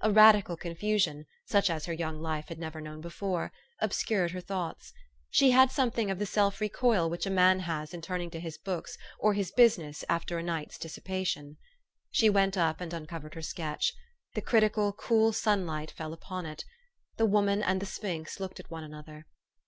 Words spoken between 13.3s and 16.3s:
her sketch. The criti cal, cool sunlight fell